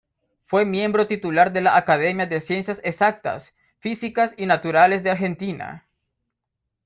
[0.45, 5.85] Fue miembro titular de la Academia de Ciencias Exactas, Físicas y Naturales de Argentina.